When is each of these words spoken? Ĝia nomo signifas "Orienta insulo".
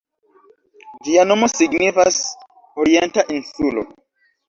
Ĝia 1.09 1.27
nomo 1.33 1.51
signifas 1.57 2.19
"Orienta 2.87 3.31
insulo". 3.41 3.91